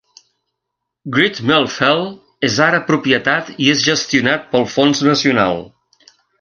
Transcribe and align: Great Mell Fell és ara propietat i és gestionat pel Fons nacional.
Great 1.17 1.41
Mell 1.49 1.67
Fell 1.73 2.01
és 2.49 2.57
ara 2.69 2.81
propietat 2.89 3.53
i 3.67 3.71
és 3.77 3.87
gestionat 3.91 4.51
pel 4.55 4.69
Fons 4.77 5.07
nacional. 5.13 5.67